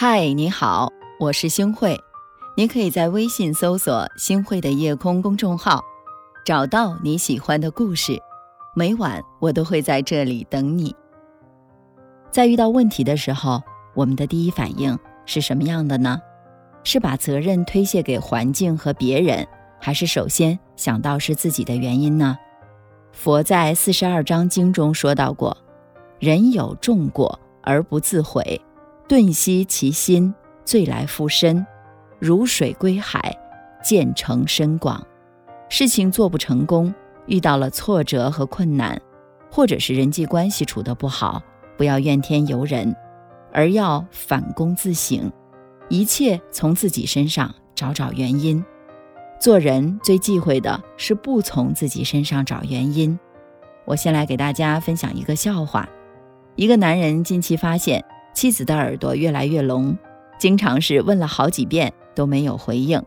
[0.00, 2.00] 嗨，你好，我是星慧。
[2.56, 5.82] 你可以在微信搜索“星慧的夜空”公众号，
[6.44, 8.16] 找到你喜欢的故事。
[8.76, 10.94] 每晚我都会在这里等你。
[12.30, 13.60] 在遇到问题的时候，
[13.92, 16.20] 我们的第一反应是什么样的呢？
[16.84, 19.44] 是把责任推卸给环境和别人，
[19.80, 22.38] 还是首先想到是自己的原因呢？
[23.10, 25.56] 佛在四十二章经中说到过
[26.20, 28.62] ：“人有众过而不自悔。”
[29.08, 30.34] 顿息其心，
[30.66, 31.66] 醉来复身，
[32.18, 33.34] 如水归海，
[33.82, 35.02] 渐成深广。
[35.70, 36.94] 事情做不成功，
[37.24, 39.00] 遇到了挫折和困难，
[39.50, 41.42] 或者是人际关系处得不好，
[41.78, 42.94] 不要怨天尤人，
[43.50, 45.32] 而要反躬自省，
[45.88, 48.62] 一切从自己身上找找原因。
[49.40, 53.18] 做人最忌讳的是不从自己身上找原因。
[53.86, 55.88] 我先来给大家分享一个笑话：
[56.56, 58.04] 一个男人近期发现。
[58.38, 59.98] 妻子的耳朵越来越聋，
[60.38, 63.02] 经常是问了好几遍都没有回应。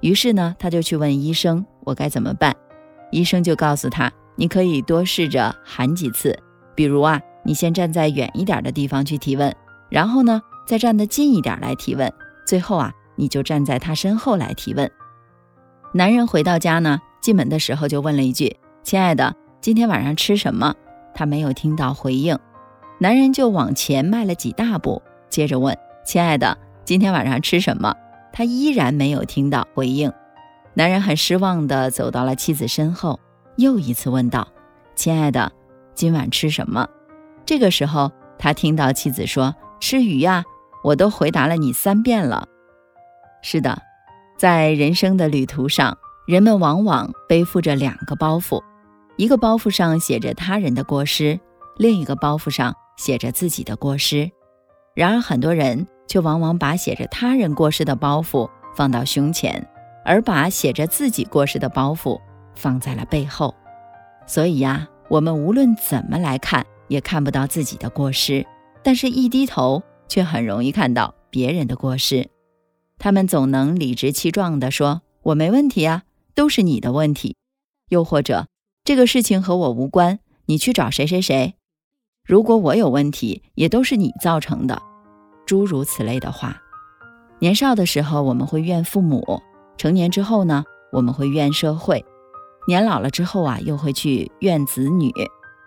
[0.00, 2.54] 于是呢，他就去问医生：“我该怎么办？”
[3.10, 6.38] 医生就告诉他：“你可以多试着喊几次，
[6.76, 9.52] 比如啊，你先站在远一点的地方去提问，
[9.90, 12.08] 然后呢，再站得近一点来提问，
[12.46, 14.88] 最后啊，你就站在他身后来提问。”
[15.94, 20.72] 男人回到家呢，进门的时候就问了一句：“亲爱的，今天晚上吃什么？”
[21.12, 22.38] 他没有听到回应。
[22.98, 27.94] 男人就往前迈了几大步，接着问：“亲爱的，今天晚上吃什么？”
[28.32, 30.12] 他依然没有听到回应。
[30.74, 33.18] 男人很失望地走到了妻子身后，
[33.56, 34.48] 又一次问道
[34.94, 35.52] ：“亲爱的，
[35.94, 36.86] 今晚吃什么？”
[37.44, 40.44] 这个时候，他听到妻子说：“吃鱼呀！”
[40.84, 42.46] 我都回答了你三遍了。
[43.42, 43.82] 是的，
[44.38, 48.62] 在人生的旅途上，人们往往背负着两个包袱，
[49.16, 51.40] 一个包袱上写着他人的过失，
[51.76, 52.72] 另一个包袱上。
[52.96, 54.30] 写着自己的过失，
[54.94, 59.66] 然而很多人却往往把写着他人过失的包袱放到胸前，
[60.04, 62.20] 而把写着自己过失的包袱
[62.54, 63.54] 放在了背后。
[64.26, 68.46] 所以呀，我们无论怎么来看，也看不到自己的过失，
[68.82, 72.28] 但是一低头，却很容易看到别人的过失。
[72.98, 76.04] 他们总能理直气壮地说：“我没问题啊，
[76.34, 77.36] 都是你的问题。”
[77.90, 78.46] 又或者
[78.84, 81.54] ：“这个事情和我无关，你去找谁谁谁。”
[82.26, 84.82] 如果我有问题，也都是你造成的，
[85.46, 86.60] 诸如此类的话。
[87.38, 89.20] 年少的时候，我们会怨父母；
[89.78, 92.00] 成年之后呢，我们会怨社会；
[92.66, 95.12] 年老了之后啊，又会去怨子女，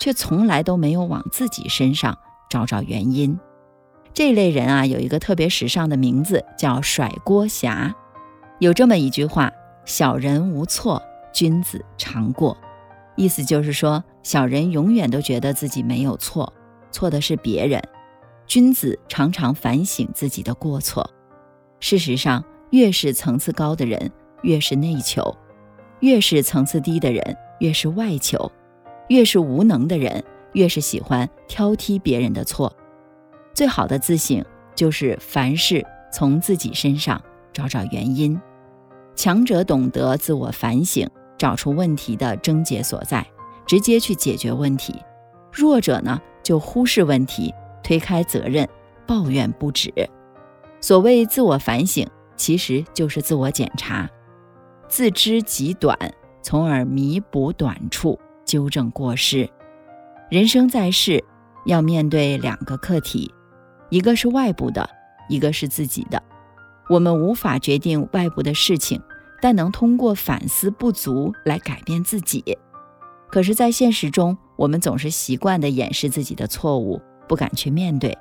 [0.00, 2.16] 却从来都没有往自己身上
[2.48, 3.38] 找找原因。
[4.14, 7.94] 这类人啊，有一个特别时尚的名字，叫“甩锅侠”。
[8.60, 9.52] 有这么一句话
[9.84, 11.02] ：“小人无错，
[11.34, 12.56] 君子常过。”
[13.14, 16.52] 意思就是说，小人永远都觉得自己没有错，
[16.90, 17.80] 错的是别人；
[18.44, 21.08] 君子常常反省自己的过错。
[21.78, 24.10] 事实上，越是层次高的人，
[24.42, 25.22] 越是内求；
[26.00, 28.50] 越是层次低的人，越是外求；
[29.06, 32.74] 越是无能的人，越是喜欢挑剔别人的错。
[33.54, 34.44] 最好的自省，
[34.74, 37.22] 就是凡事从自己身上
[37.52, 38.36] 找找原因。
[39.14, 41.08] 强者懂得自我反省。
[41.38, 43.24] 找出问题的症结所在，
[43.66, 44.94] 直接去解决问题；
[45.52, 48.68] 弱者呢，就忽视问题，推开责任，
[49.06, 49.92] 抱怨不止。
[50.80, 52.06] 所谓自我反省，
[52.36, 54.08] 其实就是自我检查，
[54.88, 55.98] 自知己短，
[56.42, 59.48] 从而弥补短处，纠正过失。
[60.30, 61.22] 人生在世，
[61.64, 63.34] 要面对两个课题，
[63.90, 64.88] 一个是外部的，
[65.28, 66.22] 一个是自己的。
[66.88, 69.02] 我们无法决定外部的事情。
[69.42, 72.42] 但能通过反思不足来改变自己，
[73.28, 78.16] 可是，在现实中，我们总是习惯地掩饰自己的错误，不敢去面对。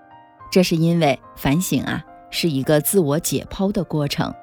[0.52, 4.34] 这是因为反省啊，是一个自我解剖的过程，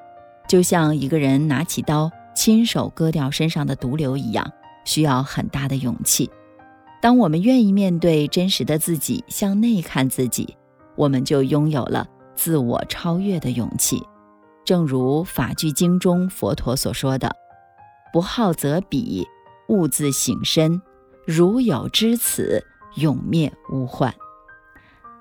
[0.47, 4.49] 就像一个人拿起刀亲手割掉身上的毒瘤一样，
[4.85, 6.29] 需要很大的勇气。
[7.01, 10.55] 当我们愿意面对真实的自己，向内看自己，
[10.95, 14.01] 我们就拥有了自我超越的勇气。
[14.63, 17.35] 正如《法句经》中佛陀所说的
[18.13, 19.27] ：“不好则彼，
[19.73, 20.79] 勿自省身。
[21.25, 22.63] 如有知此，
[22.95, 24.13] 永灭无患。”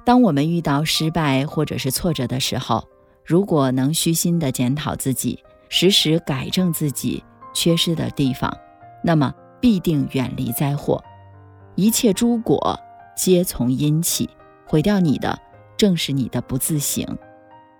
[0.04, 2.86] 当我们遇到失败或者是挫折的时候，
[3.24, 5.38] 如果能虚心的检讨自己，
[5.68, 8.54] 时时改正自己缺失的地方，
[9.02, 11.02] 那么必定远离灾祸。
[11.74, 12.78] 一切诸果
[13.16, 14.28] 皆从因起，
[14.66, 15.40] 毁掉你的
[15.76, 17.06] 正是你的不自省。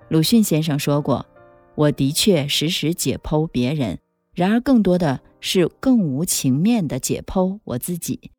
[0.09, 1.27] 鲁迅先生说过。
[1.75, 3.99] 我的确时时解剖别人，
[4.35, 8.31] 然而更多的是更无情面的解剖我自己。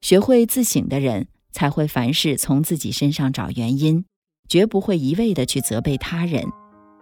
[0.00, 4.04] 学会自省的人，才会凡事从自己身上找原因，
[4.48, 6.44] 绝不会一味的去责备他人，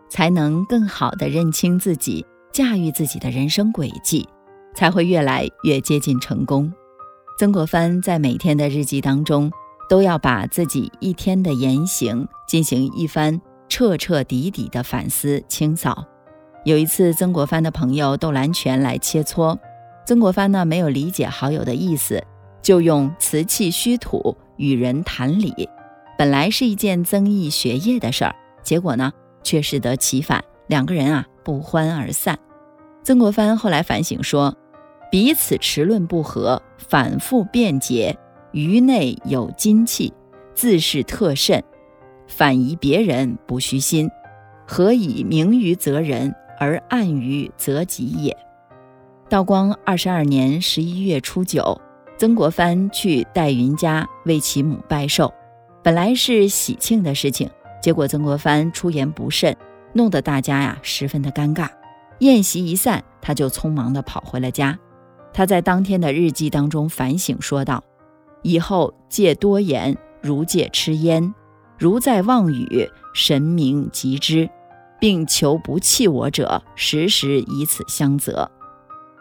[0.08, 4.26] 才能更好的认清自己，驾驭自己的人生轨迹，
[4.74, 6.72] 才会越来越接近成功。
[7.38, 9.52] 曾国藩在每天的日记当中，
[9.90, 16.02] 都要把自己一天的言行进行一番彻彻底底的反思清扫。
[16.66, 19.56] 有一次，曾国藩的朋友窦兰泉来切磋，
[20.04, 22.20] 曾国藩呢没有理解好友的意思，
[22.60, 25.68] 就用瓷器虚土与人谈理。
[26.18, 28.34] 本来是一件增益学业的事儿，
[28.64, 29.12] 结果呢
[29.44, 32.36] 却适得其反，两个人啊不欢而散。
[33.04, 34.52] 曾国藩后来反省说，
[35.08, 38.18] 彼此持论不合，反复辩解，
[38.50, 40.12] 于内有金气，
[40.52, 41.62] 自是特甚，
[42.26, 44.10] 反疑别人不虚心，
[44.66, 48.36] 何以明于责人而暗于责己也？
[49.28, 51.80] 道光二十二年十一月初九，
[52.16, 55.32] 曾国藩去戴云家为其母拜寿。
[55.82, 57.50] 本来是喜庆的事情，
[57.82, 59.56] 结果曾国藩出言不慎，
[59.92, 61.68] 弄得大家呀十分的尴尬。
[62.20, 64.78] 宴席一散，他就匆忙地跑回了家。
[65.32, 67.84] 他在当天的日记当中反省说道
[68.42, 71.34] ：“以后戒多言，如戒吃烟，
[71.78, 74.48] 如在妄语，神明即之，
[75.00, 78.50] 并求不弃我者，时时以此相责。”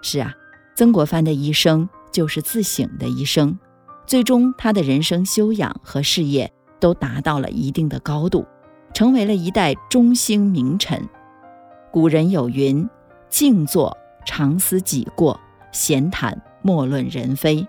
[0.01, 0.33] 是啊，
[0.75, 3.57] 曾国藩的一生就是自省的一生。
[4.06, 8.45] 最终，他的人生修养和事业都达到了一定的高度，
[8.94, 11.04] 成为了一代中兴名臣。
[11.92, 12.88] 古人有云
[13.30, 15.39] ：“静坐常思己过，
[15.71, 17.66] 闲谈莫论人非。”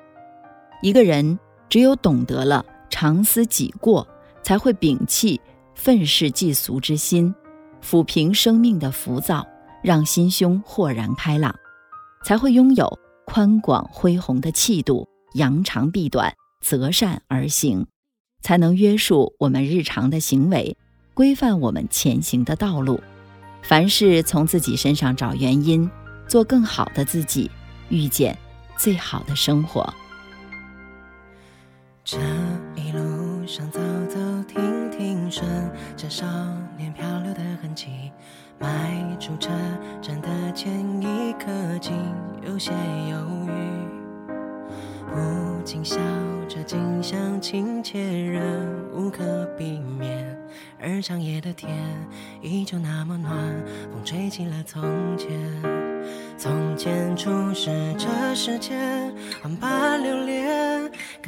[0.83, 1.39] 一个人
[1.71, 4.07] 只有懂得了常思己过，
[4.43, 5.41] 才会摒弃
[5.75, 7.35] 愤世嫉俗之心，
[7.89, 9.47] 抚平生命的浮躁，
[9.81, 11.55] 让心胸豁然开朗，
[12.25, 15.09] 才会拥有宽广恢宏的气度。
[15.35, 17.87] 扬长避短，择善而行，
[18.41, 20.77] 才能约束我们日常的行为，
[21.15, 23.01] 规范我们前行的道路。
[23.63, 25.89] 凡事从自己身上找原因，
[26.27, 27.51] 做更好的自己，
[27.91, 28.37] 遇见
[28.79, 29.93] 最好的生活。
[32.03, 32.17] 这
[32.77, 33.79] 一路上走
[34.09, 34.19] 走
[35.31, 35.49] 顺
[35.97, 36.27] 着少
[36.77, 38.13] 年漂流的痕迹，
[38.59, 38.67] 迈
[39.19, 39.51] 出车
[40.01, 41.47] 站的前一刻，
[41.81, 41.93] 竟
[42.47, 42.73] 有些
[43.11, 43.51] 犹豫。
[45.09, 45.97] 不禁笑
[46.49, 48.43] 着，近乡情怯，仍
[48.93, 50.37] 无可避免。
[50.81, 51.71] 而长夜的天
[52.43, 53.33] 依旧那么暖，
[53.93, 54.83] 风吹起了从
[55.17, 55.31] 前。
[56.37, 60.76] 从前初识这世间，万般留恋。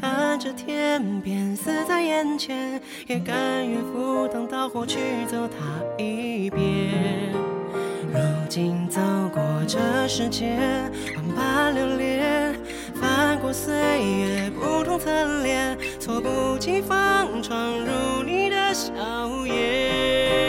[0.01, 7.33] 看着天边死在眼前，也甘愿赴汤蹈火去走它一遍。
[8.13, 9.01] 如今走
[9.33, 12.55] 过这世间，万般留恋。
[12.95, 18.93] 翻过岁月不同侧脸，措不及防闯入你的笑
[19.47, 20.48] 颜。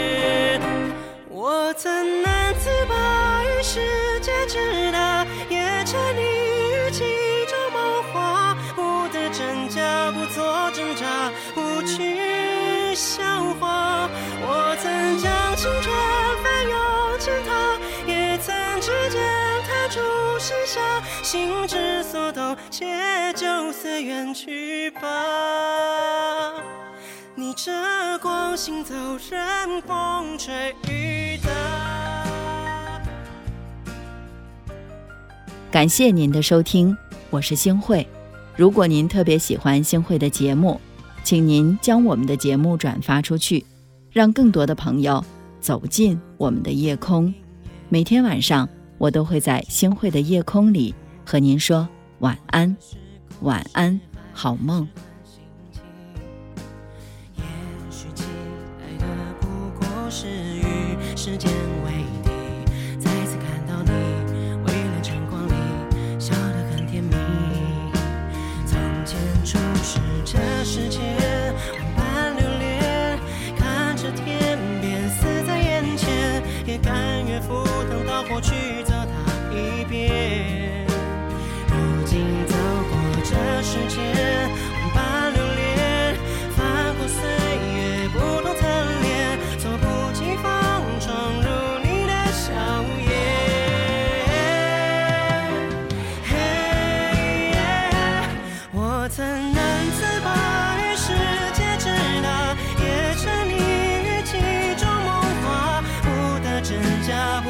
[15.60, 15.94] 青春
[16.42, 16.72] 翻涌
[17.18, 17.78] 成她，
[18.10, 19.20] 也曾指尖
[19.68, 20.00] 弹出
[20.38, 22.56] 盛夏，心之所动。
[22.70, 22.86] 且
[23.34, 26.54] 就此远去吧。
[27.34, 27.70] 逆着
[28.22, 28.94] 光行走，
[29.30, 31.50] 任风吹雨打。
[35.70, 36.96] 感谢您的收听，
[37.28, 38.08] 我是星慧。
[38.56, 40.80] 如果您特别喜欢星慧的节目，
[41.22, 43.66] 请您将我们的节目转发出去，
[44.10, 45.22] 让更多的朋友
[45.60, 47.32] 走进我们的夜空。
[47.88, 51.88] 每天晚上，我都会在星汇的夜空里和您说。
[52.20, 52.76] 晚安，
[53.40, 53.98] 晚安，
[54.32, 54.86] 好梦。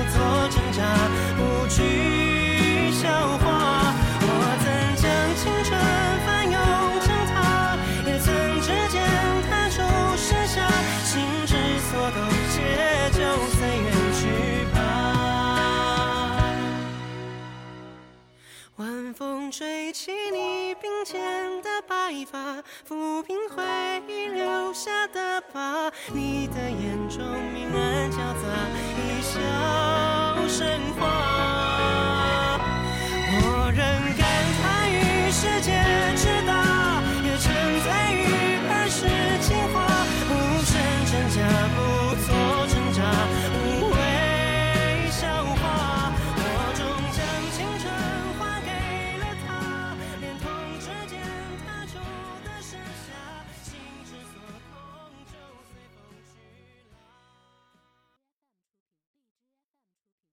[0.09, 1.10] 做挣扎。
[20.41, 23.63] 你鬓间的白发，抚平回
[24.09, 25.93] 忆留下的疤。
[26.15, 27.19] 你的眼中
[27.53, 28.49] 明暗交杂，
[28.97, 29.39] 一笑
[30.49, 32.20] 生花。